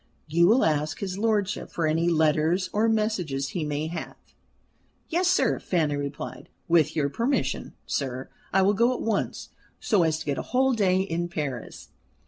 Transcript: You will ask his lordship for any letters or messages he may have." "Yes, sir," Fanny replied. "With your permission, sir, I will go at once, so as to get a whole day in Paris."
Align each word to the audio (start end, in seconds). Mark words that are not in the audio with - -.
You 0.25 0.47
will 0.47 0.65
ask 0.65 0.97
his 0.99 1.19
lordship 1.19 1.69
for 1.69 1.85
any 1.85 2.09
letters 2.09 2.71
or 2.73 2.89
messages 2.89 3.49
he 3.49 3.63
may 3.63 3.85
have." 3.85 4.15
"Yes, 5.09 5.27
sir," 5.27 5.59
Fanny 5.59 5.95
replied. 5.95 6.49
"With 6.67 6.95
your 6.95 7.07
permission, 7.07 7.73
sir, 7.85 8.27
I 8.51 8.63
will 8.63 8.73
go 8.73 8.95
at 8.95 9.01
once, 9.03 9.49
so 9.79 10.01
as 10.01 10.17
to 10.17 10.25
get 10.25 10.39
a 10.39 10.53
whole 10.57 10.73
day 10.73 11.01
in 11.01 11.29
Paris." 11.29 11.89